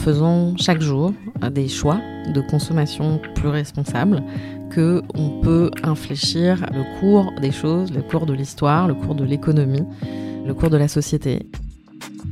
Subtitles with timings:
[0.00, 1.12] faisant chaque jour
[1.52, 2.00] des choix
[2.34, 4.22] de consommation plus responsables
[4.70, 9.24] que on peut infléchir le cours des choses, le cours de l'histoire, le cours de
[9.24, 9.84] l'économie,
[10.46, 11.46] le cours de la société.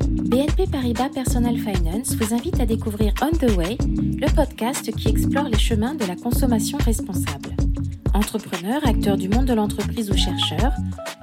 [0.09, 5.49] BNP Paribas Personal Finance vous invite à découvrir On the Way, le podcast qui explore
[5.49, 7.51] les chemins de la consommation responsable.
[8.15, 10.73] Entrepreneurs, acteurs du monde de l'entreprise ou chercheurs,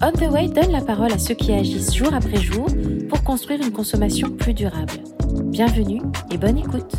[0.01, 2.67] On the Way donne la parole à ceux qui agissent jour après jour
[3.09, 4.93] pour construire une consommation plus durable.
[5.55, 6.01] Bienvenue
[6.31, 6.91] et bonne écoute.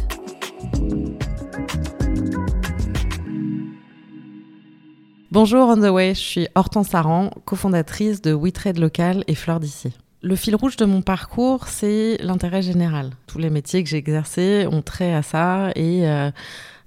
[5.30, 9.92] Bonjour On the Way, je suis Hortense Saran, cofondatrice de WeTrade Local et Fleurs d'ici.
[10.22, 13.10] Le fil rouge de mon parcours, c'est l'intérêt général.
[13.26, 16.30] Tous les métiers que j'ai exercés ont trait à ça et euh,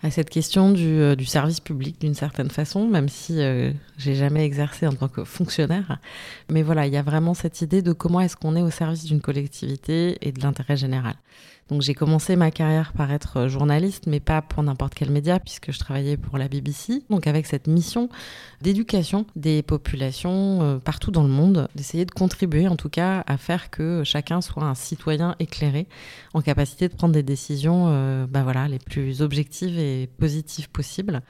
[0.02, 4.16] à cette question du, euh, du service public d'une certaine façon, même si euh, j'ai
[4.16, 6.00] jamais exercé en tant que fonctionnaire.
[6.50, 9.04] Mais voilà, il y a vraiment cette idée de comment est-ce qu'on est au service
[9.04, 11.14] d'une collectivité et de l'intérêt général.
[11.70, 15.72] Donc j'ai commencé ma carrière par être journaliste, mais pas pour n'importe quel média, puisque
[15.72, 17.04] je travaillais pour la BBC.
[17.12, 18.10] Donc avec cette mission
[18.62, 23.38] d'éducation des populations euh, partout dans le monde, d'essayer de contribuer en tout cas à
[23.38, 25.88] faire que chacun soit un citoyen éclairé,
[26.34, 31.22] en capacité de prendre des décisions euh, bah voilà, les plus objectives et positives possibles.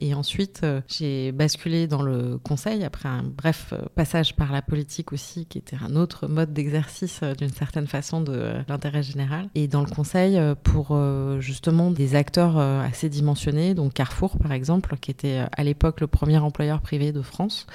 [0.00, 5.12] Et ensuite, euh, j'ai basculé dans le conseil après un bref passage par la politique
[5.12, 9.48] aussi, qui était un autre mode d'exercice d'une certaine façon de l'intérêt général.
[9.54, 14.38] Et dans le conseil euh, pour euh, justement des acteurs euh, assez dimensionnés, donc Carrefour
[14.38, 17.66] par exemple, qui était à l'époque le premier employeur privé de France.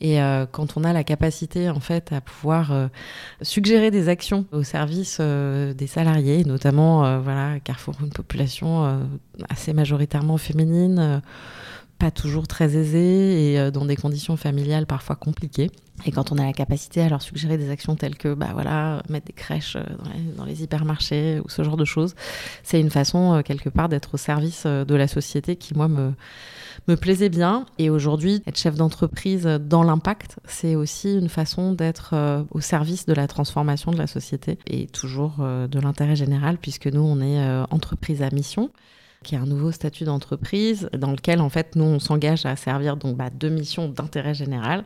[0.00, 0.18] Et
[0.52, 2.72] quand on a la capacité en fait à pouvoir
[3.42, 9.04] suggérer des actions au service des salariés, notamment voilà Carrefour une population
[9.48, 11.20] assez majoritairement féminine
[11.98, 15.70] pas toujours très aisés et euh, dans des conditions familiales parfois compliquées.
[16.06, 19.02] Et quand on a la capacité à leur suggérer des actions telles que bah voilà,
[19.08, 19.82] mettre des crèches euh,
[20.36, 22.14] dans les, hypermarchés ou ce genre de choses,
[22.62, 26.12] c'est une façon euh, quelque part d'être au service de la société qui, moi, me,
[26.86, 27.66] me plaisait bien.
[27.78, 32.14] Et aujourd'hui, être chef d'entreprise dans l'impact, c'est aussi une façon d'être
[32.50, 37.02] au service de la transformation de la société et toujours de l'intérêt général, puisque nous,
[37.02, 38.70] on est entreprise à mission
[39.24, 42.96] qui est un nouveau statut d'entreprise dans lequel en fait nous on s'engage à servir
[42.96, 44.84] donc bah, deux missions d'intérêt général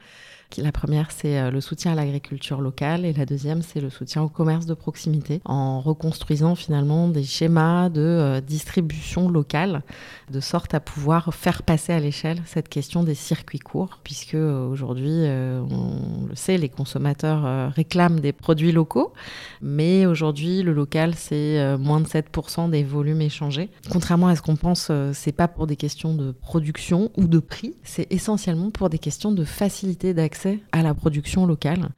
[0.57, 4.23] la première, c'est euh, le soutien à l'agriculture locale et la deuxième, c'est le soutien
[4.23, 9.83] au commerce de proximité en reconstruisant finalement des schémas de euh, distribution locale
[10.31, 14.69] de sorte à pouvoir faire passer à l'échelle cette question des circuits courts puisque euh,
[14.69, 19.13] aujourd'hui, on le sait, les consommateurs réclament des produits locaux,
[19.61, 23.71] mais aujourd'hui, le local, c'est moins de 7% des volumes échangés.
[23.91, 27.75] Contrairement à ce qu'on pense, c'est pas pour des questions de production ou de prix,
[27.83, 30.42] c'est essentiellement pour des questions de facilité d'accès
[30.73, 31.89] à la production locale.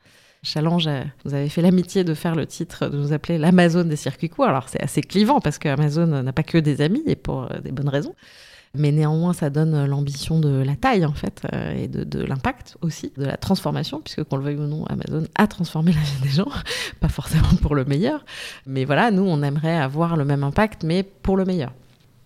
[0.43, 3.97] Challenge, euh, vous avez fait l'amitié de faire le titre, de nous appeler l'Amazon des
[3.97, 4.47] circuits courts.
[4.47, 7.73] Alors c'est assez clivant parce qu'Amazon n'a pas que des amis et pour euh, des
[7.73, 8.15] bonnes raisons.
[8.77, 13.13] Mais néanmoins, ça donne l'ambition de la taille, en fait, euh, et de, l'impact aussi,
[13.17, 16.31] de la transformation, puisque qu'on le veuille ou non, Amazon a transformé la vie des
[16.31, 16.49] gens,
[17.01, 18.25] pas forcément pour le meilleur.
[18.67, 21.73] Mais voilà, nous, on aimerait avoir le même impact, mais pour le meilleur.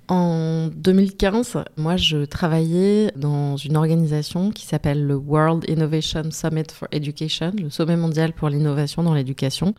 [0.08, 6.88] En 2015, moi, je travaillais dans une organisation qui s'appelle le World Innovation Summit for
[6.92, 9.74] Education, le sommet mondial pour l'innovation dans l'éducation,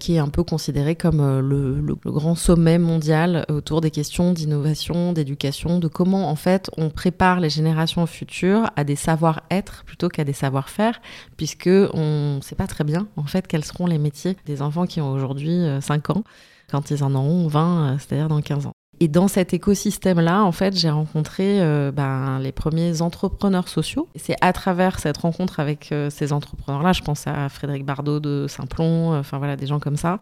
[0.00, 5.12] qui est un peu considéré comme euh, le, grand sommet mondial autour des questions d'innovation,
[5.12, 10.24] d'éducation, de comment en fait on prépare les générations futures à des savoir-être plutôt qu'à
[10.24, 11.00] des savoir-faire,
[11.36, 14.86] puisque on ne sait pas très bien en fait quels seront les métiers des enfants
[14.86, 16.24] qui ont aujourd'hui 5 euh, ans
[16.70, 18.77] quand ils en auront 20, euh, c'est-à-dire dans 15 ans.
[19.00, 24.08] Et dans cet écosystème-là, en fait, j'ai rencontré euh, ben, les premiers entrepreneurs sociaux.
[24.16, 28.46] C'est à travers cette rencontre avec euh, ces entrepreneurs-là, je pense à Frédéric Bardot de
[28.48, 30.18] Saint-Plon, euh, enfin voilà, des gens comme ça,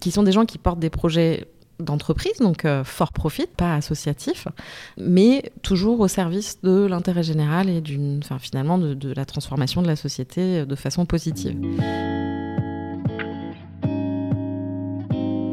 [0.00, 4.48] qui sont des gens qui portent des projets d'entreprise, donc fort profit, pas associatif,
[4.96, 7.82] mais toujours au service de l'intérêt général et
[8.24, 11.54] enfin, finalement de la transformation de la société de façon positive.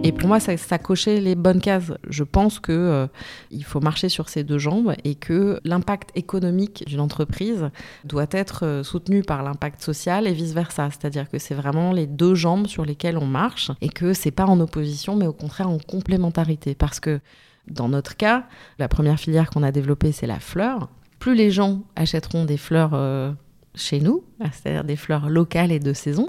[0.06, 1.94] Et pour moi, ça, ça, cochait les bonnes cases.
[2.10, 3.08] Je pense que euh,
[3.52, 7.70] il faut marcher sur ses deux jambes et que l'impact économique d'une entreprise
[8.04, 10.90] doit être euh, soutenu par l'impact social et vice versa.
[10.92, 14.46] C'est-à-dire que c'est vraiment les deux jambes sur lesquelles on marche et que c'est pas
[14.46, 16.76] en opposition, mais au contraire en complémentarité.
[16.76, 17.22] Parce que
[17.68, 18.46] dans notre cas,
[18.80, 20.90] la première filière qu'on a développée, c'est la fleur.
[21.20, 23.32] Plus les gens achèteront des fleurs euh,
[23.76, 26.28] chez nous, c'est-à-dire des fleurs locales et de saison,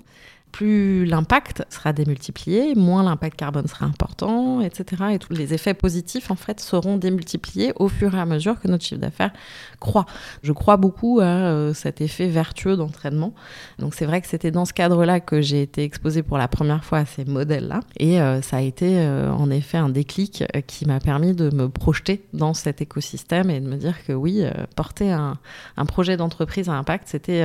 [0.55, 5.03] plus l'impact sera démultiplié, moins l'impact carbone sera important, etc.
[5.11, 8.69] Et tous les effets positifs, en fait, seront démultipliés au fur et à mesure que
[8.69, 9.33] notre chiffre d'affaires
[9.81, 10.07] croît.
[10.45, 13.35] Je crois beaucoup à euh, cet effet vertueux d'entraînement.
[13.81, 16.85] Donc c'est vrai que c'était dans ce cadre-là que j'ai été exposée pour la première
[16.85, 17.81] fois à ces modèles-là.
[17.99, 21.69] Et euh, ça a été euh, en effet un déclic qui m'a permis de me
[21.69, 24.45] projeter dans cet écosystème et de me dire que oui,
[24.77, 25.37] porter un,
[25.77, 27.45] un projet d'entreprise à impact, c'était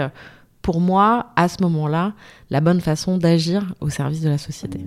[0.61, 2.13] pour moi, à ce moment-là,
[2.49, 4.79] la bonne façon d'agir au service de la société.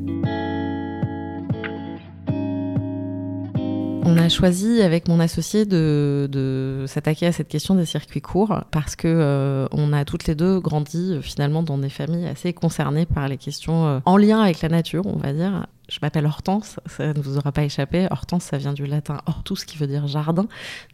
[4.04, 8.96] On a choisi avec mon associé de, s'attaquer à cette question des circuits courts parce
[8.96, 13.06] que euh, on a toutes les deux grandi euh, finalement dans des familles assez concernées
[13.06, 15.66] par les questions euh, en lien avec la nature, on va dire.
[15.88, 18.08] Je m'appelle Hortense, ça ne vous aura pas échappé.
[18.10, 20.46] Hortense, ça vient du latin hortus qui veut dire jardin,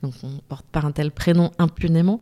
[0.02, 2.20] donc on porte pas un tel prénom impunément.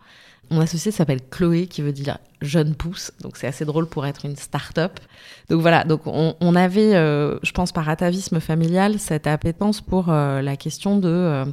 [0.50, 3.12] Mon associé s'appelle Chloé, qui veut dire jeune pousse.
[3.20, 5.00] Donc c'est assez drôle pour être une start-up.
[5.48, 10.43] Donc voilà, donc on, avait, euh, je pense par atavisme familial, cette appétence pour euh,
[10.43, 11.44] la question de euh,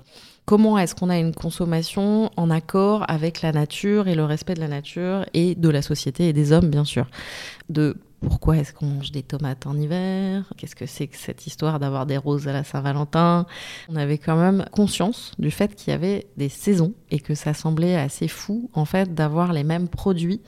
[0.45, 4.60] comment est-ce qu'on a une consommation en accord avec la nature et le respect de
[4.60, 7.07] la nature et de la société et des hommes, bien sûr.
[7.69, 10.52] De pourquoi est-ce qu'on mange des tomates en hiver?
[10.58, 13.46] Qu'est-ce que c'est que cette histoire d'avoir des roses à la Saint-Valentin?
[13.90, 17.54] On avait quand même conscience du fait qu'il y avait des saisons et que ça
[17.54, 20.42] semblait assez fou en fait d'avoir les mêmes produits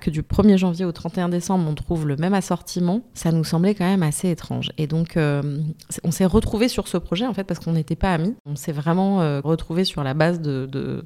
[0.00, 3.02] que du 1er janvier au 31 décembre on trouve le même assortiment.
[3.14, 4.70] Ça nous semblait quand même assez étrange.
[4.78, 5.58] Et donc euh,
[6.04, 8.34] on s'est retrouvé sur ce projet en fait parce qu'on n'était pas amis.
[8.46, 11.04] On s'est vraiment euh, retrouvé sur la base de,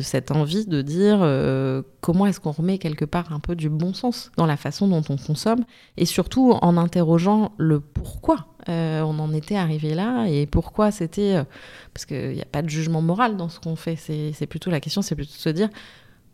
[0.00, 3.94] cette envie de dire euh, comment est-ce qu'on remet quelque part un peu du bon
[3.94, 5.61] sens dans la façon dont on consomme
[5.96, 11.36] et surtout en interrogeant le pourquoi euh, on en était arrivé là et pourquoi c'était...
[11.36, 11.44] Euh,
[11.92, 14.80] parce qu'il n'y a pas de jugement moral dans ce qu'on fait, c'est plutôt la
[14.80, 15.68] question, c'est plutôt de se dire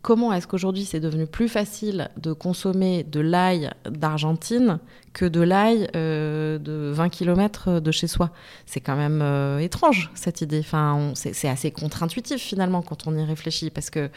[0.01, 4.79] comment est-ce qu'aujourd'hui c'est devenu plus facile de consommer de l'ail d'Argentine
[5.11, 8.31] que de l'ail euh, de 20 km de chez soi?
[8.65, 9.21] C'est quand même
[9.59, 10.59] étrange cette idée.
[10.59, 14.09] Enfin, c'est assez contre-intuitif finalement quand on y réfléchit parce que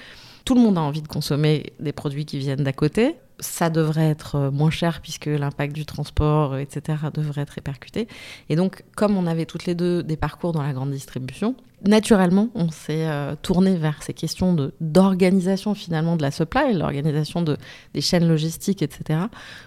[0.44, 3.16] tout le monde a envie de consommer des produits qui viennent d'à côté.
[3.42, 8.06] Ça devrait être euh, moins cher puisque l'impact du transport, euh, etc., devrait être répercuté.
[8.48, 12.50] Et donc, comme on avait toutes les deux des parcours dans la grande distribution, naturellement,
[12.54, 17.56] on s'est euh, tourné vers ces questions d'organisation finalement de la supply, l'organisation de,
[17.94, 19.18] des chaînes logistiques, etc.,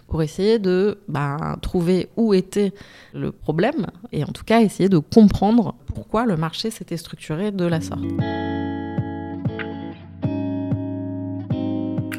[0.07, 2.73] pour essayer de bah, trouver où était
[3.13, 7.65] le problème et en tout cas essayer de comprendre pourquoi le marché s'était structuré de
[7.65, 8.05] la sorte.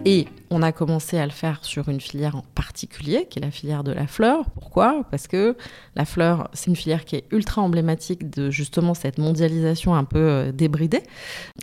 [0.08, 3.50] Et on a commencé à le faire sur une filière en particulier, qui est la
[3.50, 4.48] filière de la fleur.
[4.50, 5.02] Pourquoi?
[5.10, 5.56] Parce que
[5.96, 10.20] la fleur, c'est une filière qui est ultra emblématique de justement cette mondialisation un peu
[10.20, 11.02] euh, débridée.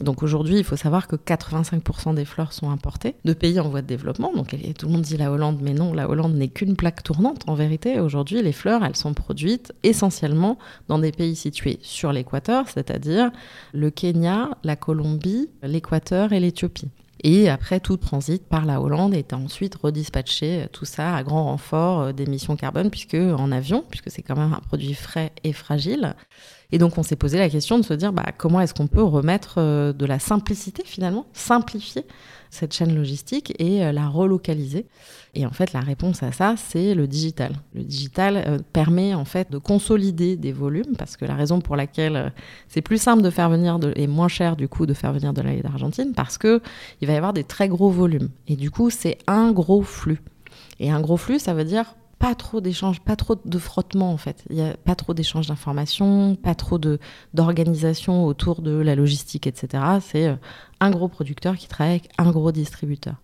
[0.01, 3.81] Donc aujourd'hui, il faut savoir que 85% des fleurs sont importées de pays en voie
[3.81, 4.33] de développement.
[4.35, 7.43] Donc tout le monde dit la Hollande, mais non, la Hollande n'est qu'une plaque tournante.
[7.47, 10.57] En vérité, aujourd'hui, les fleurs, elles sont produites essentiellement
[10.89, 13.31] dans des pays situés sur l'équateur, c'est-à-dire
[13.71, 16.89] le Kenya, la Colombie, l'équateur et l'Éthiopie.
[17.23, 21.23] Et après, tout transit par la Hollande et est ensuite redispatché, euh, tout ça à
[21.23, 25.31] grand renfort euh, d'émissions carbone, puisque en avion, puisque c'est quand même un produit frais
[25.45, 26.15] et fragile.
[26.73, 29.03] Et donc, on s'est posé la question de se dire bah, comment est-ce qu'on peut
[29.03, 32.03] remettre euh, de la simplicité finalement, simplifier
[32.49, 34.85] cette chaîne logistique et la relocaliser.
[35.35, 37.53] Et en fait, la réponse à ça, c'est le digital.
[37.73, 41.75] Le digital euh, permet en fait de consolider des volumes parce que la raison pour
[41.75, 42.29] laquelle euh,
[42.67, 45.33] c'est plus simple de faire venir de, et moins cher du coup de faire venir
[45.33, 46.61] de l'ail d'Argentine parce que
[47.01, 50.21] il va y avoir des très gros volumes et du coup c'est un gros flux.
[50.79, 54.15] Et un gros flux, ça veut dire pas trop d'échanges, pas trop de frottement en
[54.15, 54.45] fait.
[54.49, 56.79] Il n'y a pas trop d'échanges d'informations, pas trop
[57.33, 59.83] d'organisation autour de la logistique, etc.
[59.99, 60.35] C'est euh,
[60.79, 63.15] un gros producteur qui travaille avec un gros distributeur.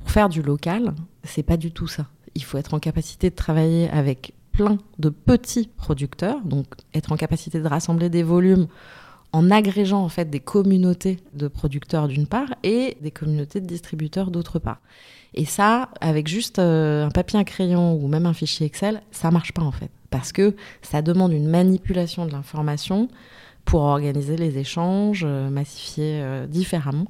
[0.00, 0.92] Pour faire du local,
[1.24, 2.08] c'est pas du tout ça.
[2.34, 7.16] Il faut être en capacité de travailler avec plein de petits producteurs, donc être en
[7.16, 8.66] capacité de rassembler des volumes
[9.32, 14.30] en agrégeant en fait des communautés de producteurs d'une part et des communautés de distributeurs
[14.30, 14.80] d'autre part.
[15.34, 19.30] Et ça, avec juste euh, un papier, un crayon ou même un fichier Excel, ça
[19.30, 23.08] marche pas en fait, parce que ça demande une manipulation de l'information
[23.64, 27.06] pour organiser les échanges, euh, massifier euh, différemment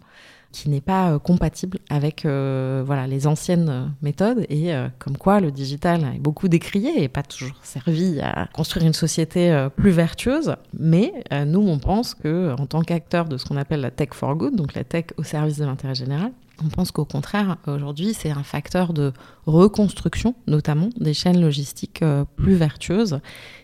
[0.53, 5.41] qui n'est pas euh, compatible avec euh, voilà, les anciennes euh, méthodes et comme quoi
[5.41, 10.55] le digital est beaucoup décrié et pas toujours servi à construire une société plus vertueuse.
[10.79, 11.13] Mais
[11.47, 14.55] nous, on pense que en tant qu'acteur de ce qu'on appelle la tech for good,
[14.57, 18.43] donc la tech au service de l'intérêt général, on pense qu'au contraire, aujourd'hui, c'est un
[18.43, 19.13] facteur de
[19.47, 22.05] reconstruction, notamment des chaînes logistiques
[22.37, 23.21] plus vertueuses,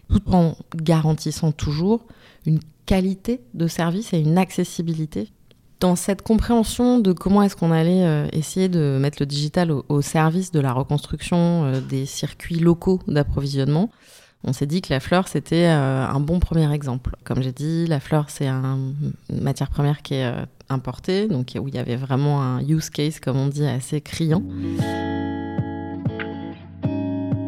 [0.08, 2.06] tout en garantissant toujours
[2.46, 5.28] une qualité de service et une accessibilité
[5.80, 10.02] dans cette compréhension de comment est-ce qu'on allait euh, essayer de mettre le digital au,
[10.02, 13.90] service de la reconstruction euh, des circuits locaux d'approvisionnement,
[14.44, 17.16] on s'est dit que la fleur, c'était euh, un bon premier exemple.
[17.24, 18.94] Comme j'ai dit, la fleur, c'est une
[19.30, 20.32] matière première qui est
[20.68, 24.42] importée, donc où il y avait vraiment un use case, comme on dit, assez criant.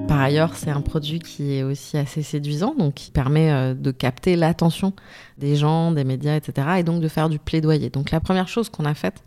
[0.09, 3.91] Par ailleurs, c'est un produit qui est aussi assez séduisant, donc qui permet euh, de
[3.91, 4.95] capter l'attention
[5.37, 7.91] des gens, des médias, etc., et donc de faire du plaidoyer.
[7.91, 9.23] Donc la première chose qu'on a faite,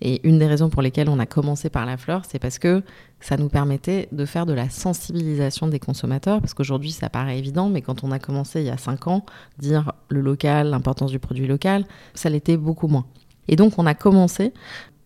[0.00, 2.84] et une des raisons pour lesquelles on a commencé par la fleur, c'est parce que
[3.18, 7.68] ça nous permettait de faire de la sensibilisation des consommateurs, parce qu'aujourd'hui ça paraît évident,
[7.68, 9.26] mais quand on a commencé il y a cinq ans,
[9.58, 11.84] dire le local, l'importance du produit local,
[12.14, 13.04] ça l'était beaucoup moins.
[13.48, 14.52] Et donc on a commencé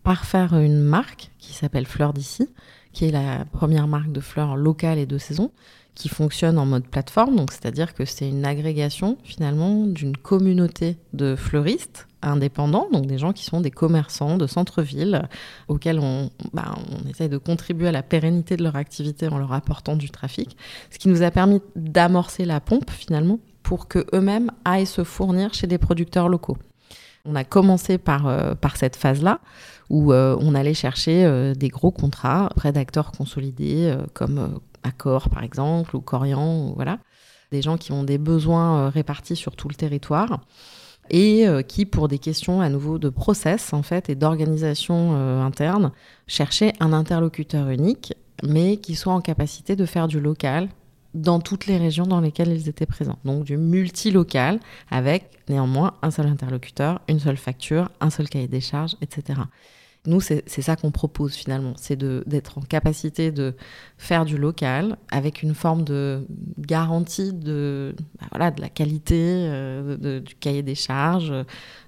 [0.03, 2.47] par faire une marque qui s'appelle Fleur d'ici,
[2.95, 5.51] qui est la première marque de fleurs locales et de saison,
[5.95, 11.35] qui fonctionne en mode plateforme, donc c'est-à-dire que c'est une agrégation finalement d'une communauté de
[11.35, 15.27] fleuristes indépendants, donc des gens qui sont des commerçants de centre-ville
[15.67, 19.51] auxquels on, bah, on essaie de contribuer à la pérennité de leur activité en leur
[19.51, 20.55] apportant du trafic,
[20.89, 25.53] ce qui nous a permis d'amorcer la pompe finalement pour que eux-mêmes aillent se fournir
[25.53, 26.57] chez des producteurs locaux.
[27.25, 29.39] On a commencé par, euh, cette phase-là
[29.89, 35.43] où euh, on allait chercher euh, des gros contrats auprès d'acteurs consolidés comme Accor par
[35.43, 36.99] exemple ou Corian, voilà,
[37.51, 40.41] des gens qui ont des besoins répartis sur tout le territoire
[41.11, 45.13] et qui, pour des questions à nouveau de process en fait et d'organisation
[45.43, 45.91] interne,
[46.25, 48.13] cherchaient un interlocuteur unique,
[48.43, 50.69] mais qui soit en capacité de faire du local
[51.15, 53.17] dans toutes les régions dans lesquelles ils étaient présents.
[53.25, 54.59] Donc du multilocal
[54.91, 59.41] avec néanmoins un seul interlocuteur, une seule facture, un seul cahier des charges, etc.
[60.07, 63.55] Nous, c'est ça qu'on propose finalement, c'est d'être en capacité de
[63.97, 66.27] faire du local avec une forme de
[66.59, 71.33] garantie de, bah voilà, de la qualité euh, du cahier des charges,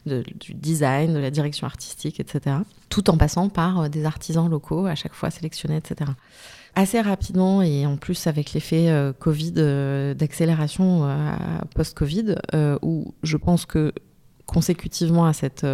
[0.08, 2.56] du design, de la direction artistique, etc.
[2.90, 6.10] Tout en passant par euh, des artisans locaux à chaque fois sélectionnés, etc
[6.78, 11.34] assez rapidement et en plus avec l'effet euh, Covid, euh, d'accélération euh,
[11.76, 12.36] post-Covid,
[12.84, 13.92] où je pense que
[14.48, 15.66] consécutivement à cette,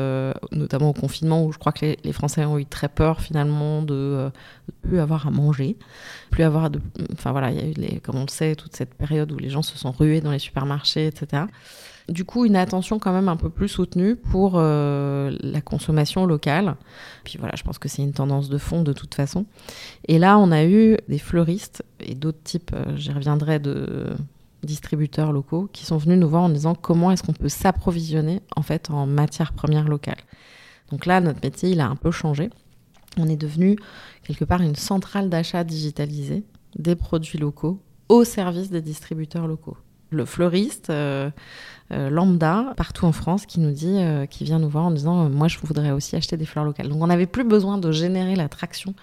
[0.51, 4.30] notamment au confinement, où je crois que les, Français ont eu très peur finalement de
[4.68, 5.77] ne plus avoir à manger,
[6.32, 6.82] plus avoir de,
[7.13, 9.50] enfin voilà, il y a eu comme on le sait, toute cette période où les
[9.50, 11.44] gens se sont rués dans les supermarchés, etc.
[12.10, 16.75] Du coup, une attention quand même un peu plus soutenue pour euh, la consommation locale.
[17.24, 19.46] Puis voilà, je pense que c'est une tendance de fond de toute façon.
[20.08, 24.10] Et là, on a eu des fleuristes et d'autres types, euh, j'y reviendrai, de
[24.65, 28.62] distributeurs locaux qui sont venus nous voir en disant comment est-ce qu'on peut s'approvisionner en
[28.62, 30.17] fait en matière première locale.
[30.91, 32.50] Donc là, notre métier, il a un peu changé.
[33.17, 33.77] On est devenu
[34.24, 36.43] quelque part une centrale d'achat digitalisée
[36.77, 37.79] des produits locaux
[38.10, 39.77] au service des distributeurs locaux.
[40.10, 41.32] Le fleuriste, euh,
[41.91, 45.29] euh, lambda partout en France qui nous dit, euh, qui vient nous voir en disant,
[45.29, 46.89] moi je voudrais aussi acheter des fleurs locales.
[46.89, 48.93] Donc on n'avait plus besoin de générer l'attraction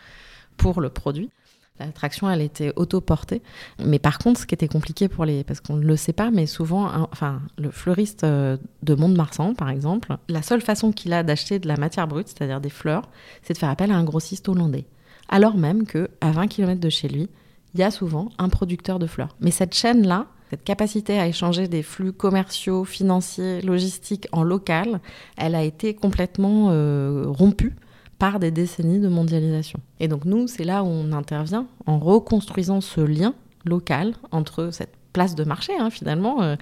[0.57, 1.31] pour le produit.
[1.81, 3.43] L'attraction, elle était auto-portée.
[3.85, 5.45] Mais par contre, ce qui était compliqué pour les.
[5.45, 10.17] Parce qu'on ne le sait pas, mais souvent, enfin, le fleuriste de Mont-de-Marsan, par exemple,
[10.29, 13.09] la seule façon qu'il a d'acheter de la matière brute, c'est-à-dire des fleurs,
[13.43, 14.85] c'est de faire appel à un grossiste hollandais.
[15.29, 17.29] Alors même qu'à 20 km de chez lui,
[17.75, 19.37] il y a souvent un producteur de fleurs.
[19.41, 25.01] Mais cette chaîne-là, cette capacité à échanger des flux commerciaux, financiers, logistiques en local,
[25.37, 27.77] elle a été complètement euh, rompue
[28.21, 29.81] par des décennies de mondialisation.
[29.99, 33.35] Et donc nous, c'est là où on intervient en reconstruisant ce lien
[33.65, 36.55] local entre cette place de marché hein, finalement, euh,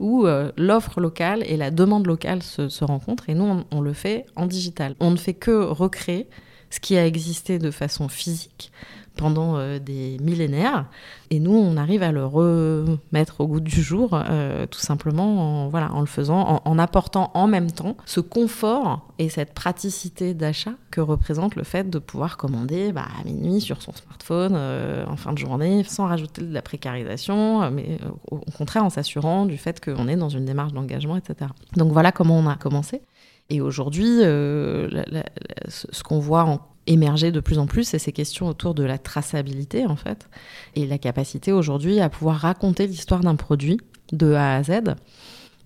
[0.00, 3.30] où euh, l'offre locale et la demande locale se, rencontrent.
[3.30, 4.96] Et nous, on, le fait en digital.
[4.98, 6.28] On ne fait que recréer
[6.68, 8.72] ce qui a existé de façon physique
[9.16, 10.86] pendant euh, des millénaires.
[11.30, 15.68] Et nous, on arrive à le remettre au goût du jour, euh, tout simplement en,
[15.68, 20.72] voilà, en le faisant, en, apportant en même temps ce confort et cette praticité d'achat
[20.90, 25.16] que représente le fait de pouvoir commander bah, à minuit sur son smartphone euh, en
[25.16, 27.98] fin de journée, sans rajouter de la précarisation, mais
[28.30, 31.50] au contraire en s'assurant du fait qu'on est dans une démarche d'engagement, etc.
[31.76, 33.02] Donc voilà comment on a commencé.
[33.50, 38.74] Et aujourd'hui, ce qu'on voit en émerger de plus en plus, c'est ces questions autour
[38.74, 40.28] de la traçabilité en fait,
[40.74, 43.78] et la capacité aujourd'hui à pouvoir raconter l'histoire d'un produit
[44.12, 44.94] de A à Z.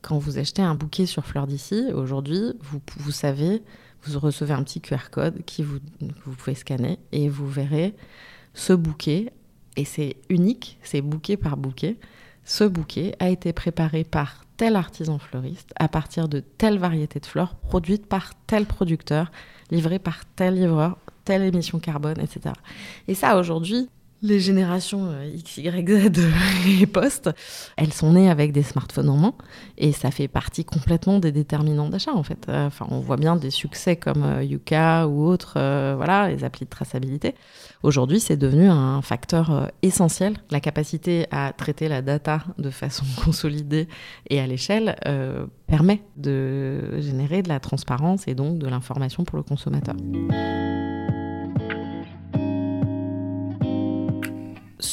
[0.03, 3.63] Quand vous achetez un bouquet sur Fleur d'ici, aujourd'hui, vous, vous savez,
[4.05, 5.79] vous recevez un petit QR code qui vous,
[6.25, 7.95] vous pouvez scanner et vous verrez
[8.55, 9.33] ce bouquet,
[9.77, 11.97] et c'est unique, c'est bouquet par bouquet.
[12.45, 17.27] Ce bouquet a été préparé par tel artisan fleuriste à partir de telle variété de
[17.27, 19.31] fleurs produite par tel producteur,
[19.71, 22.55] livrée par tel livreur telle émission carbone, etc.
[23.07, 23.91] Et ça, aujourd'hui,
[24.23, 26.21] les générations euh, X, Y, Z
[26.83, 27.31] et post,
[27.77, 29.35] elles sont nées avec des smartphones en main
[29.77, 32.47] et ça fait partie complètement des déterminants d'achat en fait.
[32.49, 35.55] Euh, enfin, on voit bien des succès comme euh, Yuka ou autres,
[35.97, 37.35] voilà, les applis de traçabilité.
[37.83, 40.35] Aujourd'hui, c'est devenu un facteur essentiel.
[40.51, 43.89] La capacité à traiter la data de façon consolidée
[44.29, 44.97] et à l'échelle
[45.67, 49.97] permet de générer de la transparence et donc de l'information pour le consommateur.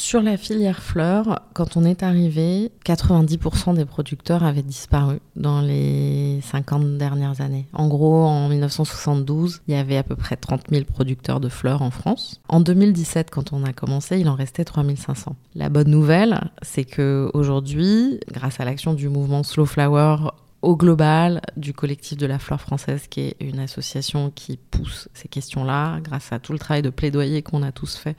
[0.06, 6.38] Sur la filière fleurs, quand on est arrivé, 90% des producteurs avaient disparu dans les
[6.42, 7.66] 50 dernières années.
[7.72, 11.82] En gros, en 1972, il y avait à peu près 30 000 producteurs de fleurs
[11.82, 12.40] en France.
[12.48, 15.34] En 2017, quand on a commencé, il en restait 3500.
[15.56, 20.18] La bonne nouvelle, c'est que aujourd'hui, grâce à l'action du mouvement Slow Flower,
[20.66, 25.28] au global du collectif de la fleur française, qui est une association qui pousse ces
[25.28, 28.16] questions-là, grâce à tout le travail de plaidoyer qu'on a tous fait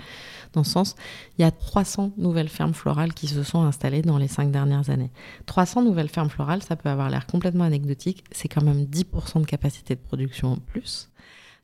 [0.54, 0.96] dans ce sens,
[1.38, 4.90] il y a 300 nouvelles fermes florales qui se sont installées dans les cinq dernières
[4.90, 5.12] années.
[5.46, 9.46] 300 nouvelles fermes florales, ça peut avoir l'air complètement anecdotique, c'est quand même 10% de
[9.46, 11.10] capacité de production en plus.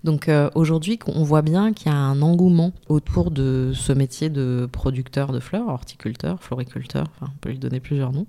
[0.03, 4.29] Donc euh, aujourd'hui, on voit bien qu'il y a un engouement autour de ce métier
[4.29, 8.27] de producteur de fleurs, horticulteur, floriculteur, on peut lui donner plusieurs noms.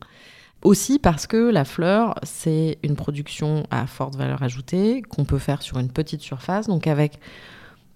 [0.64, 5.60] Aussi parce que la fleur, c'est une production à forte valeur ajoutée qu'on peut faire
[5.60, 7.20] sur une petite surface, donc avec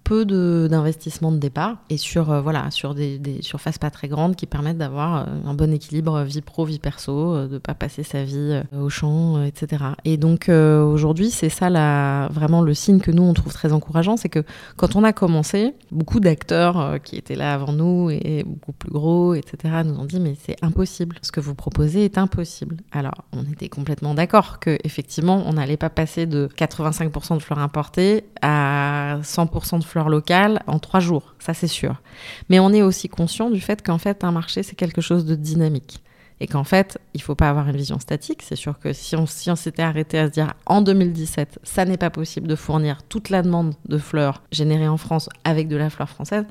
[0.03, 4.45] peu d'investissement de, départ et sur, euh, voilà, sur des, surfaces pas très grandes qui
[4.45, 8.03] permettent d'avoir euh, un bon équilibre vie pro, vie perso, euh, de ne pas passer
[8.03, 9.83] sa vie au champ, etc.
[10.05, 14.17] Et donc aujourd'hui, c'est ça la, vraiment le signe que nous, on trouve très encourageant,
[14.17, 14.43] c'est que
[14.75, 19.33] quand on a commencé, beaucoup d'acteurs qui étaient là avant nous et beaucoup plus gros,
[19.33, 22.77] etc., nous ont dit mais c'est impossible, ce que vous proposez est impossible.
[22.91, 27.59] Alors on était complètement d'accord que effectivement on n'allait pas passer de 85% de fleurs
[27.59, 32.01] importées à 100% de fleurs locale en trois jours, ça c'est sûr.
[32.49, 35.35] Mais on est aussi conscient du fait qu'en fait un marché c'est quelque chose de
[35.35, 36.01] dynamique
[36.39, 38.41] et qu'en fait, il faut pas avoir une vision statique.
[38.43, 41.85] C'est sûr que si on si on s'était arrêté à se dire en 2017, ça
[41.85, 45.75] n'est pas possible de fournir toute la demande de fleurs générée en France avec de
[45.75, 46.45] la fleur française,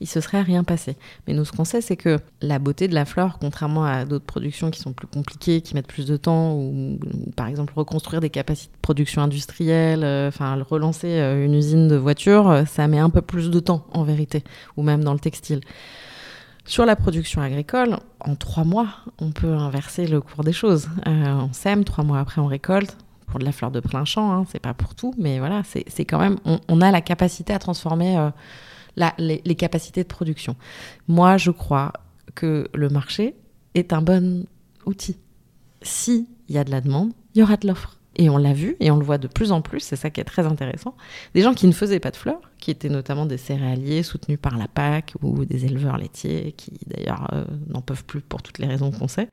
[0.00, 0.96] il se serait rien passé.
[1.26, 4.26] Mais nous, ce qu'on sait, c'est que la beauté de la fleur, contrairement à d'autres
[4.26, 6.98] productions qui sont plus compliquées, qui mettent plus de temps, ou,
[7.34, 11.96] par exemple reconstruire des capacités de production industrielle, euh, enfin relancer euh, une usine de
[11.96, 14.44] voitures, euh, ça met un peu plus de temps en vérité,
[14.76, 15.60] ou même dans le textile.
[16.66, 18.88] Sur la production agricole, en trois mois,
[19.20, 20.88] on peut inverser le cours des choses.
[21.06, 22.96] on sème, trois mois après, on récolte
[23.28, 26.04] pour de la fleur de plein champ, hein, c'est pas pour tout, mais voilà, c'est
[26.04, 28.16] quand même, on, a la capacité à transformer
[29.18, 30.56] les, capacités de production.
[31.08, 31.92] Moi, je crois
[32.34, 33.34] que le marché
[33.74, 34.46] est un bon
[34.84, 35.16] outil.
[35.82, 37.98] S'il y a de la demande, il y aura de l'offre.
[38.18, 40.22] Et on l'a vu, et on le voit de plus en plus, c'est ça qui
[40.22, 40.96] est très intéressant.
[41.34, 44.56] Des gens qui ne faisaient pas de fleurs, qui étaient notamment des céréaliers soutenus par
[44.56, 48.66] la PAC ou des éleveurs laitiers, qui d'ailleurs euh, n'en peuvent plus pour toutes les
[48.66, 49.28] raisons qu'on sait,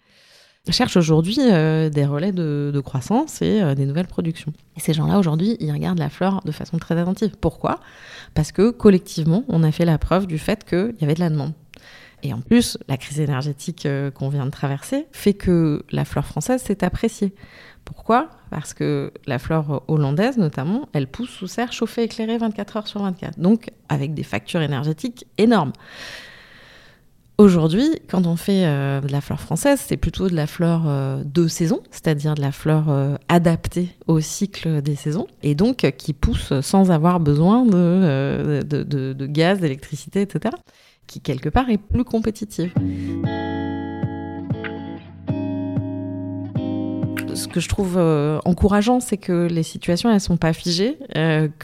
[0.71, 4.53] cherchent aujourd'hui euh, des relais de, croissance et euh, des nouvelles productions.
[4.77, 7.35] Et ces gens-là, aujourd'hui, ils regardent la fleur de façon très attentive.
[7.39, 7.79] Pourquoi?
[8.33, 11.29] Parce que collectivement, on a fait la preuve du fait qu'il y avait de la
[11.29, 11.53] demande.
[12.25, 16.25] Et en plus, la crise énergétique euh, qu'on vient de traverser fait que la fleur
[16.25, 17.33] française s'est appréciée.
[17.83, 18.29] Pourquoi?
[18.49, 23.01] Parce que la fleur hollandaise, notamment, elle pousse sous serre chauffée éclairée 24 heures sur
[23.01, 25.73] 24, donc avec des factures énergétiques énormes.
[27.39, 31.23] Aujourd'hui, quand on fait euh, de la fleur française, c'est plutôt de la fleur euh,
[31.25, 36.13] de saison, c'est-à-dire de la fleur euh, adaptée au cycle des saisons, et donc qui
[36.13, 40.53] pousse sans avoir besoin de, gaz, d'électricité, etc.,
[41.07, 42.71] qui quelque part est plus compétitive.
[47.33, 47.97] ce que je trouve
[48.45, 50.99] encourageant, c'est que les situations, elles sont pas figées,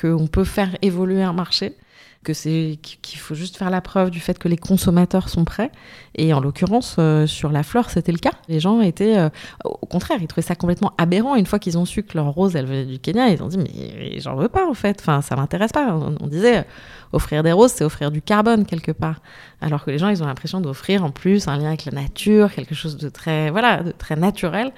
[0.01, 1.75] qu'on peut faire évoluer un marché
[2.23, 5.71] que c'est qu'il faut juste faire la preuve du fait que les consommateurs sont prêts.
[6.15, 8.33] Et en l'occurrence, euh, sur la fleur, c'était le cas.
[8.49, 9.29] Les gens étaient, euh,
[9.63, 11.35] au contraire, ils trouvaient ça complètement aberrant.
[11.35, 13.57] Une fois qu'ils ont su que leur rose, elle venait du Kenya, ils ont dit
[13.57, 14.97] mais j'en veux pas en fait.
[14.99, 15.93] Enfin, ça m'intéresse pas.
[15.93, 16.65] On, disait
[17.13, 19.21] offrir des roses, c'est offrir du carbone quelque part.
[19.61, 22.53] Alors que les gens, ils ont l'impression d'offrir en plus un lien avec la nature,
[22.53, 24.73] quelque chose de très, voilà, de très naturel.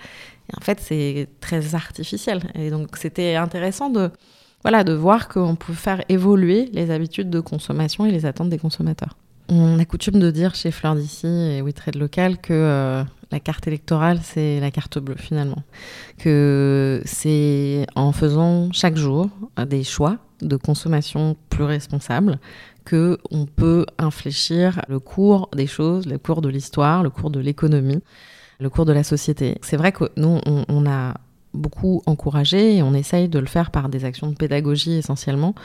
[0.49, 2.41] Et en fait, c'est très artificiel.
[2.53, 4.11] Et donc, c'était intéressant de
[4.63, 8.59] voilà, de voir qu'on peut faire évoluer les habitudes de consommation et les attentes des
[8.59, 9.17] consommateurs.
[9.49, 13.67] On a coutume de dire chez Fleur d'ici et WeTrade Local que euh, la carte
[13.67, 15.63] électorale, c'est la carte bleue finalement.
[16.17, 19.29] Que c'est en faisant chaque jour
[19.67, 22.39] des choix de consommation plus responsables
[22.85, 27.39] que on peut infléchir le cours des choses, le cours de l'histoire, le cours de
[27.39, 28.01] l'économie,
[28.59, 29.57] le cours de la société.
[29.61, 31.15] C'est vrai que nous, on a
[31.53, 35.55] beaucoup encouragé et on essaye de le faire par des actions de pédagogie essentiellement,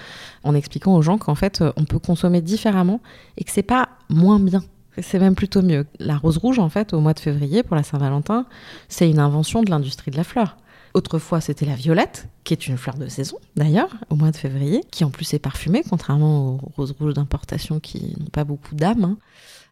[0.45, 3.01] en expliquant aux gens qu'en fait on peut consommer différemment
[3.37, 4.63] et que c'est pas moins bien.
[5.03, 5.87] C'est même plutôt mieux.
[5.99, 8.47] La rose rouge, en fait, au mois de février, pour la Saint-Valentin,
[8.89, 10.57] c'est une invention de l'industrie de la fleur.
[10.95, 14.83] Autrefois, c'était la violette, qui est une fleur de saison, d'ailleurs, au mois de février,
[14.91, 19.05] qui en plus est parfumée, contrairement aux roses rouges d'importation qui n'ont pas beaucoup d'âme.
[19.05, 19.19] Hein.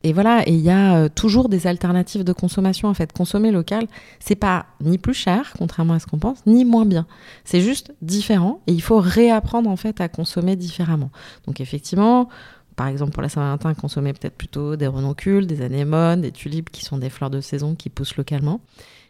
[0.05, 2.89] Et voilà, et il y a euh, toujours des alternatives de consommation.
[2.89, 3.87] En fait, consommer local,
[4.21, 7.07] c'est pas ni plus cher, contrairement à ce qu'on pense, ni moins bien.
[7.45, 11.11] C'est juste différent, et il faut réapprendre en fait à consommer différemment.
[11.47, 12.29] Donc effectivement,
[12.77, 16.85] par exemple pour la Saint-Valentin, consommer peut-être plutôt des renoncules, des anémones, des tulipes qui
[16.85, 18.61] sont des fleurs de saison qui poussent localement.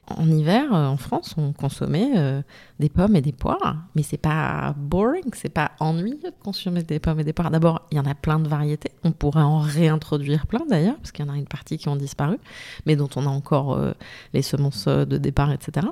[0.07, 2.43] En hiver, euh, en France, on consommait euh,
[2.79, 6.99] des pommes et des poires, mais c'est pas boring, c'est pas ennuyeux de consommer des
[6.99, 7.51] pommes et des poires.
[7.51, 8.91] D'abord, il y en a plein de variétés.
[9.03, 11.97] On pourrait en réintroduire plein d'ailleurs, parce qu'il y en a une partie qui ont
[11.97, 12.37] disparu,
[12.85, 13.93] mais dont on a encore euh,
[14.35, 15.87] les semences de départ, etc.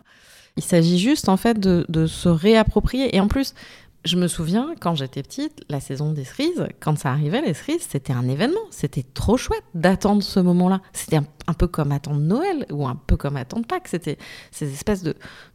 [0.58, 3.16] Il s'agit juste en fait de, de, se réapproprier.
[3.16, 3.54] Et en plus,
[4.04, 7.86] je me souviens, quand j'étais petite, la saison des cerises, quand ça arrivait, les cerises,
[7.88, 8.60] c'était un événement.
[8.70, 10.80] C'était trop chouette d'attendre ce moment-là.
[10.92, 13.86] C'était un, peu comme attendre Noël ou un peu comme attendre Pâques.
[13.86, 14.18] C'était
[14.50, 15.14] ces espèces de,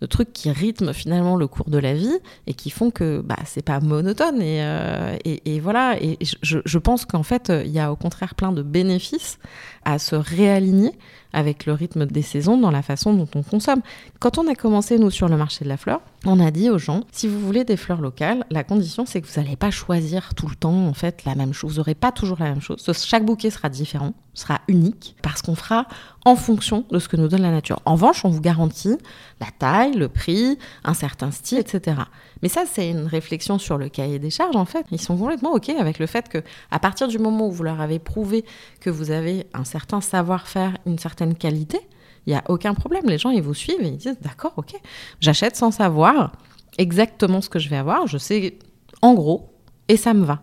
[0.10, 3.64] trucs qui rythment finalement le cours de la vie et qui font que bah, c'est
[3.64, 4.42] pas monotone.
[4.42, 5.18] Et, euh,
[5.62, 6.02] voilà.
[6.02, 9.40] Et je pense qu'en fait, il y a au contraire plein de bénéfices
[9.84, 10.92] à se réaligner
[11.34, 13.82] avec le rythme des saisons dans la façon dont on consomme.
[14.20, 16.78] Quand on a commencé, nous, sur le marché de la fleur, on a dit aux
[16.78, 20.34] gens, si vous voulez des fleurs locales, la condition, c'est que vous n'allez pas choisir
[20.36, 21.74] tout le temps, en fait, la même chose.
[21.74, 22.84] Vous n'aurez pas toujours la même chose.
[23.06, 25.88] Chaque bouquet sera différent, sera unique, parce qu'on fera
[26.26, 27.80] en fonction de ce que nous donne la nature.
[27.86, 28.98] En revanche, on vous garantit
[29.40, 31.98] la taille, le prix, un certain style, etc.
[32.42, 34.86] Mais ça, c'est une réflexion sur le cahier des charges, en fait.
[34.92, 37.82] Ils sont complètement OK avec le fait que, à partir du moment où vous leur
[37.82, 38.46] avez prouvé
[38.80, 41.80] que vous avez un certain savoir-faire, une certaine qualité,
[42.28, 43.06] il n'y a aucun problème.
[43.06, 44.76] Les gens, ils vous suivent et ils disent D'accord, OK,
[45.20, 46.34] j'achète sans savoir
[46.78, 48.06] exactement ce que je vais avoir.
[48.06, 48.60] Je sais
[49.02, 49.54] en gros,
[49.88, 50.42] et ça me va.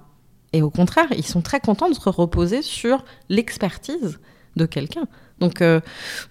[0.55, 4.21] Et au contraire, ils sont très contents de se reposer sur l'expertise
[4.55, 5.07] de quelqu'un.
[5.41, 5.81] Donc euh,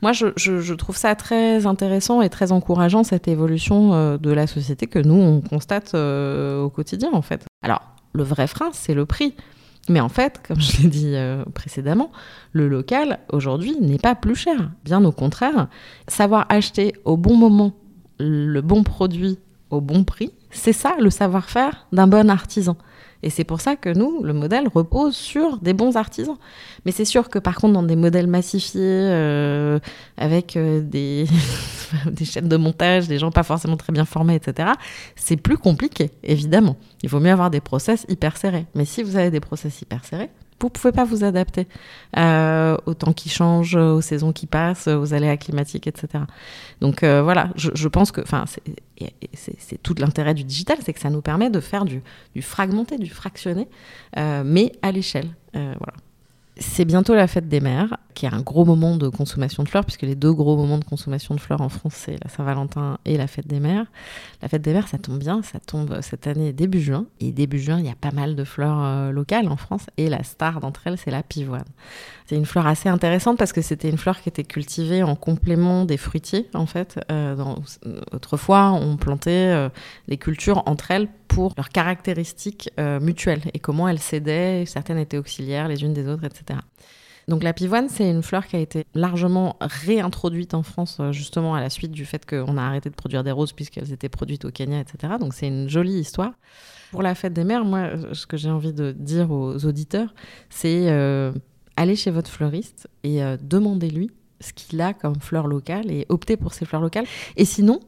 [0.02, 4.88] moi, je, trouve ça très intéressant et très encourageant, cette évolution euh, de la société
[4.88, 7.46] que nous, on constate euh, au quotidien, en fait.
[7.64, 7.82] Alors,
[8.14, 9.36] le vrai frein, c'est le prix.
[9.90, 11.16] Mais en fait, comme je l'ai dit
[11.54, 12.10] précédemment,
[12.54, 14.72] le local, aujourd'hui, n'est pas plus cher.
[14.86, 15.68] Bien au contraire,
[16.08, 17.74] savoir acheter au bon moment
[18.20, 19.38] le bon produit
[19.70, 22.78] au bon prix, c'est ça le savoir-faire d'un bon artisan.
[23.24, 26.38] Et c'est pour ça que nous, le modèle repose sur des bons artisans.
[26.86, 29.80] Mais c'est sûr que par contre, dans des modèles massifiés, euh,
[30.18, 31.26] avec euh, des,
[32.06, 34.72] des chaînes de montage, des gens pas forcément très bien formés, etc.,
[35.16, 36.76] c'est plus compliqué, évidemment.
[37.02, 38.66] Il vaut mieux avoir des process hyper serrés.
[38.76, 40.30] Mais si vous avez des process hyper serrés,
[40.63, 41.67] vous pouvez pas vous adapter
[42.17, 46.23] euh, au temps qui change, aux saisons qui passent, aux aléas climatiques, etc.
[46.82, 48.21] Donc euh, voilà, je, pense que,
[49.34, 52.02] c'est tout l'intérêt du digital, c'est que ça nous permet de faire du,
[52.41, 53.67] fragmenté, du fractionné,
[54.17, 55.30] euh, mais à l'échelle.
[55.54, 55.93] voilà.
[56.58, 59.86] C'est bientôt la fête des mères, qui est un gros moment de consommation de fleurs,
[59.86, 63.18] puisque les deux gros moments de consommation de fleurs en France, c'est la Saint-Valentin et
[63.18, 63.88] la fête des mères.
[64.44, 67.08] La fête des mères, ça tombe bien, ça tombe cette année début juin.
[67.20, 70.10] Et début juin, il y a pas mal de fleurs euh, locales en France, et
[70.10, 71.66] la star d'entre elles, c'est la pivoine.
[72.28, 75.86] C'est une fleur assez intéressante parce que c'était une fleur qui était cultivée en complément
[75.86, 77.00] des fruitiers, en fait.
[77.12, 77.36] Euh,
[78.12, 79.70] autrefois, on plantait euh,
[80.08, 85.17] les cultures entre elles pour leurs caractéristiques euh, mutuelles et comment elles s'aidaient, certaines étaient
[85.17, 86.60] auxiliaires les unes des autres, etc.
[87.28, 91.56] Donc la pivoine, c'est une fleur qui a été largement réintroduite en France euh, justement
[91.56, 94.46] à la suite du fait qu'on a arrêté de produire des roses puisqu'elles étaient produites
[94.46, 95.13] au Kenya, etc.
[95.19, 96.34] Donc c'est une jolie histoire.
[96.91, 100.13] Pour la fête des mères, moi, euh, ce que j'ai envie de dire aux auditeurs,
[100.50, 100.89] c'est
[101.76, 106.54] aller chez votre fleuriste et demandez-lui ce qu'il a comme fleurs locales et optez pour
[106.54, 107.06] ces fleurs locales.
[107.36, 107.80] Et sinon,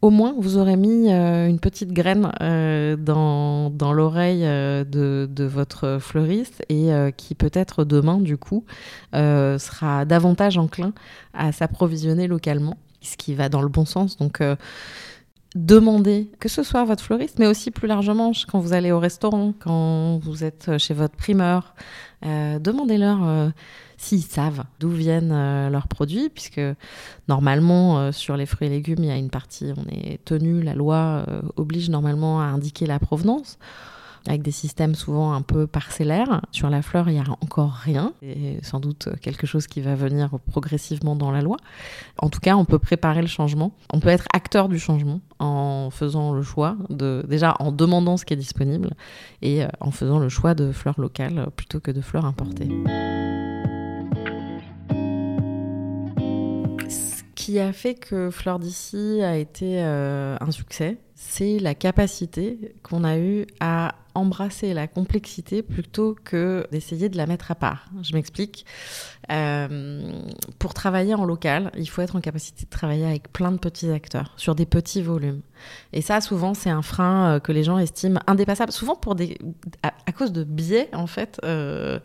[0.00, 5.44] au moins vous aurez mis euh, une petite graine euh, dans, l'oreille euh, de, de,
[5.44, 8.64] votre fleuriste et qui peut-être demain, du coup,
[9.12, 10.92] sera davantage enclin
[11.34, 14.16] à s'approvisionner localement, ce qui va dans le bon sens.
[14.16, 14.40] Donc,
[15.58, 19.52] demandez, que ce soit votre fleuriste, mais aussi plus largement quand vous allez au restaurant,
[19.58, 21.74] quand vous êtes chez votre primeur,
[22.22, 23.52] demandez-leur
[23.98, 26.60] s'ils savent d'où viennent euh, leurs produits, puisque
[27.26, 30.62] normalement, euh, sur les fruits et légumes, il y a une partie, on est tenu,
[30.62, 33.58] la loi euh, oblige normalement à indiquer la provenance
[34.26, 36.42] avec des systèmes souvent un peu parcellaires.
[36.52, 39.94] Sur la fleur, il n'y a encore rien, et sans doute quelque chose qui va
[39.94, 41.56] venir progressivement dans la loi.
[42.18, 45.90] En tout cas, on peut préparer le changement, on peut être acteur du changement en
[45.90, 48.90] faisant le choix de, déjà en demandant ce qui est disponible
[49.42, 52.68] et en faisant le choix de fleurs locales plutôt que de fleurs importées.
[57.48, 63.16] Qui a fait que Fleur d'ici a été un succès, c'est la capacité qu'on a
[63.16, 67.88] eue à embrasser la complexité plutôt que d'essayer de la mettre à part.
[68.02, 68.66] Je m'explique.
[69.32, 70.12] Euh,
[70.58, 73.90] pour travailler en local, il faut être en capacité de travailler avec plein de petits
[73.90, 75.40] acteurs sur des petits volumes.
[75.94, 79.38] Et ça, souvent, c'est un frein euh, que les gens estiment indépassable, souvent pour des,
[79.82, 81.40] à, cause de biais, en fait.
[81.44, 81.98] Euh,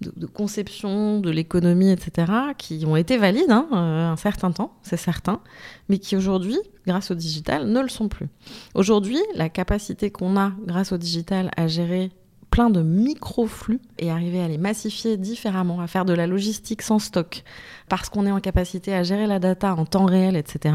[0.00, 4.96] de, conception de l'économie, etc., qui ont été valides hein, euh, un certain temps, c'est
[4.96, 5.40] certain,
[5.88, 8.28] mais qui aujourd'hui, grâce au digital, ne le sont plus.
[8.74, 12.10] Aujourd'hui, la capacité qu'on a, grâce au digital, à gérer
[12.50, 16.98] plein de micro-flux et arriver à les massifier différemment, à faire de la logistique sans
[16.98, 17.44] stock,
[17.88, 20.74] parce qu'on est en capacité à gérer la data en temps réel, etc.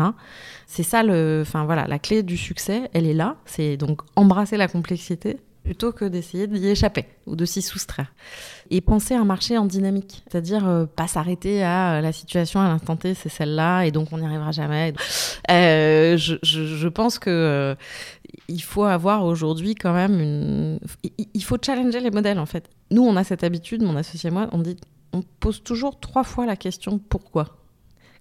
[0.67, 3.35] C'est ça le, enfin voilà, la clé du succès, elle est là.
[3.45, 8.13] C'est donc embrasser la complexité plutôt que d'essayer d'y échapper ou de s'y soustraire.
[8.69, 12.61] Et penser à un marché en dynamique, c'est-à-dire euh, pas s'arrêter à euh, la situation
[12.61, 14.93] à l'instant T, c'est celle-là, et donc on n'y arrivera jamais.
[15.49, 17.75] Euh, je, je, pense que
[18.47, 20.79] il faut avoir aujourd'hui quand même une...
[21.33, 22.69] Il faut challenger les modèles en fait.
[22.91, 24.77] Nous, on a cette habitude, mon associé et moi, on dit,
[25.13, 27.57] on pose toujours trois fois la question pourquoi?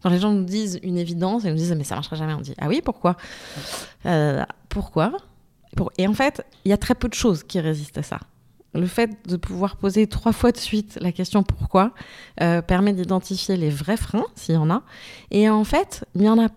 [0.02, 2.40] Quand les gens nous disent une évidence et nous disent mais ça marchera jamais, on
[2.40, 3.16] dit ah oui pourquoi?
[4.70, 5.12] Pourquoi?
[5.98, 8.20] Et en fait, il y a très peu de choses qui résistent à ça.
[8.74, 11.92] Le fait de pouvoir poser trois fois de suite la question pourquoi
[12.40, 14.82] euh, permet d'identifier les vrais freins, s'il y en a.
[15.30, 16.48] Et en fait, il y en a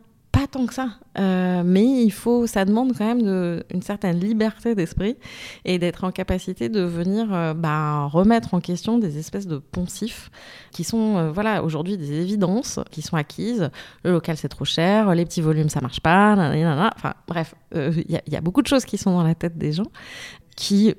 [0.48, 0.90] tant que ça.
[1.18, 5.18] Euh, mais il faut, ça demande quand même une certaine liberté d'esprit
[5.66, 10.30] et d'être en capacité de venir euh, bah, remettre en question des espèces de poncifs
[10.72, 13.70] qui sont euh, voilà aujourd'hui des évidences qui sont acquises.
[14.04, 16.92] Le local c'est trop cher, les petits volumes ça marche pas, nanana.
[16.96, 19.92] enfin bref, il y, a beaucoup de choses qui sont dans la tête des gens
[20.56, 20.96] qui,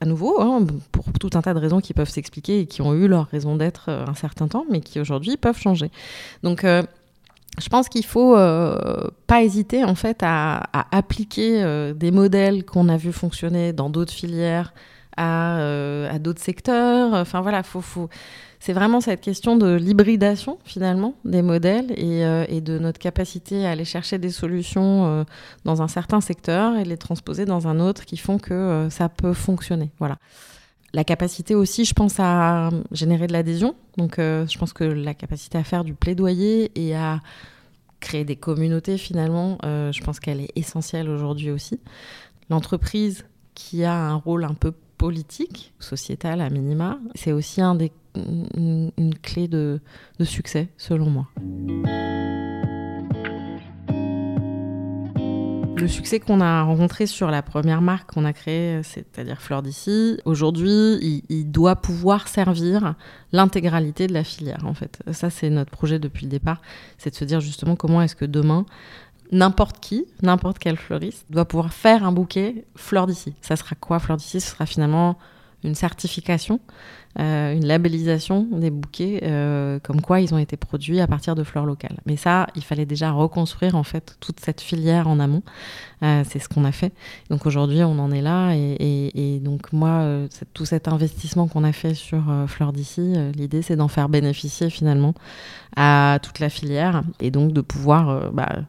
[0.00, 2.94] à nouveau, hein, pour tout un tas de raisons qui peuvent s'expliquer et qui ont
[2.94, 5.90] eu leur raison d'être un certain temps, mais qui aujourd'hui peuvent changer.
[6.44, 6.64] Donc
[7.58, 12.88] je pense qu'il faut euh, pas hésiter en fait à, appliquer euh, des modèles qu'on
[12.88, 14.74] a vu fonctionner dans d'autres filières
[15.16, 17.14] à, euh, d'autres secteurs.
[17.14, 17.62] Enfin voilà,
[18.58, 23.70] c'est vraiment cette question de l'hybridation finalement des modèles et, et, de notre capacité à
[23.70, 25.24] aller chercher des solutions
[25.64, 29.34] dans un certain secteur et les transposer dans un autre qui font que ça peut
[29.34, 29.90] fonctionner.
[29.98, 30.16] Voilà
[30.94, 33.74] la capacité aussi, je pense, à générer de l'adhésion.
[33.98, 37.20] Donc, euh, je pense que la capacité à faire du plaidoyer et à
[37.98, 41.80] créer des communautés, finalement, euh, je pense qu'elle est essentielle aujourd'hui aussi.
[42.48, 49.48] L'entreprise qui a un rôle un peu politique, sociétal à minima, c'est aussi une, clé
[49.48, 49.80] de
[50.22, 52.23] succès, selon moi.
[55.84, 60.18] Le succès qu'on a rencontré sur la première marque qu'on a créée, c'est-à-dire Fleur d'ici,
[60.24, 62.94] aujourd'hui, il, doit pouvoir servir
[63.32, 65.02] l'intégralité de la filière, en fait.
[65.12, 66.62] Ça, c'est notre projet depuis le départ,
[66.96, 68.64] c'est de se dire justement comment est-ce que demain,
[69.30, 73.34] n'importe qui, n'importe quel fleuriste, doit pouvoir faire un bouquet Fleur d'ici.
[73.42, 74.40] Ça sera quoi Fleur d'ici?
[74.40, 75.18] Ce sera finalement
[75.64, 76.60] une certification,
[77.18, 81.44] euh, une labellisation des bouquets, euh, comme quoi ils ont été produits à partir de
[81.44, 81.96] fleurs locales.
[82.06, 85.42] Mais ça, il fallait déjà reconstruire en fait toute cette filière en amont.
[86.02, 86.92] Euh, c'est ce qu'on a fait.
[87.30, 88.54] Donc aujourd'hui, on en est là.
[88.54, 90.06] Et, donc moi,
[90.52, 95.14] tout cet investissement qu'on a fait sur Fleurs d'ici, l'idée c'est d'en faire bénéficier finalement
[95.76, 98.64] à toute la filière et donc de pouvoir bah,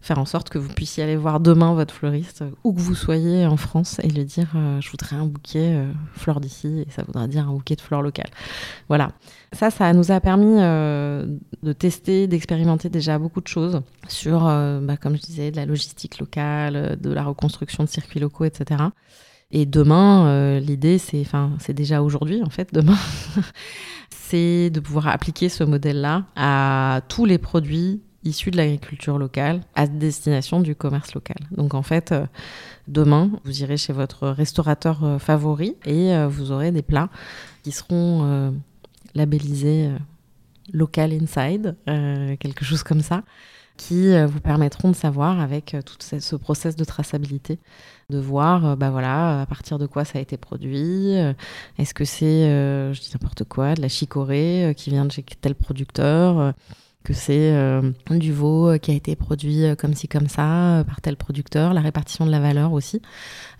[0.00, 3.46] faire en sorte que vous puissiez aller voir demain votre fleuriste, où que vous soyez
[3.46, 7.02] en France, et lui dire euh, je voudrais un bouquet euh, fleurs d'ici, et ça
[7.02, 8.30] voudra dire un bouquet de fleurs locales.
[8.88, 9.12] Voilà.
[9.52, 11.26] Ça, ça nous a permis euh,
[11.62, 16.18] de tester, d'expérimenter déjà beaucoup de choses sur, bah, comme je disais, de la logistique
[16.18, 18.84] locale, de la reconstruction de circuits locaux, etc.
[19.50, 22.96] Et demain, l'idée, c'est, enfin, c'est déjà aujourd'hui en fait, demain,
[24.10, 29.86] c'est de pouvoir appliquer ce modèle-là à tous les produits issus de l'agriculture locale à
[29.86, 31.38] destination du commerce local.
[31.52, 32.26] Donc en fait, euh,
[32.88, 37.08] demain, vous irez chez votre restaurateur euh, favori et euh, vous aurez des plats
[37.62, 38.54] qui seront
[39.14, 39.90] labellisés
[40.72, 43.22] local inside, quelque chose comme ça,
[43.76, 47.58] qui vous permettront de savoir avec tout ce process de traçabilité,
[48.08, 51.12] de voir bah voilà, à partir de quoi ça a été produit,
[51.76, 52.46] est-ce que c'est,
[52.94, 56.54] je dis n'importe quoi, de la chicorée qui vient de chez tel producteur
[57.04, 60.84] que c'est euh, du veau euh, qui a été produit euh, comme ci comme ça
[60.86, 63.00] par tel producteur, la répartition de la valeur aussi.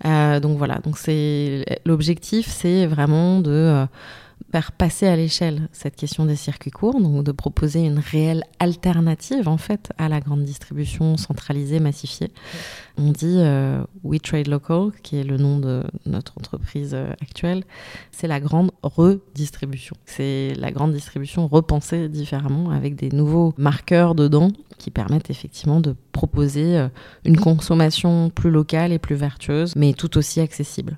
[0.03, 3.85] donc voilà, donc c'est l'objectif, c'est vraiment de
[4.51, 9.47] faire passer à l'échelle cette question des circuits courts, donc de proposer une réelle alternative
[9.47, 12.31] en fait à la grande distribution centralisée, massifiée.
[12.97, 17.63] On dit euh, We Trade Local, qui est le nom de notre entreprise euh, actuelle,
[18.11, 19.95] c'est la grande redistribution.
[20.05, 25.95] C'est la grande distribution repensée différemment avec des nouveaux marqueurs dedans qui permettent effectivement de
[26.11, 26.87] proposer euh,
[27.25, 30.97] une consommation plus locale et plus vertueuse, mais tout aussi accessible.